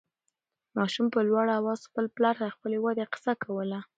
[0.77, 3.79] ماشوم په لوړ اواز خپل پلار ته د خپلې ودې قصه کوله.